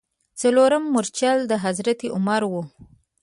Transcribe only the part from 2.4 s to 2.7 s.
و.